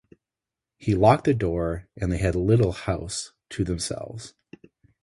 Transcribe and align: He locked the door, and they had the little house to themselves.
He 0.79 0.95
locked 0.95 1.25
the 1.25 1.33
door, 1.35 1.87
and 1.95 2.11
they 2.11 2.17
had 2.17 2.33
the 2.33 2.39
little 2.39 2.71
house 2.71 3.33
to 3.49 3.63
themselves. 3.63 4.33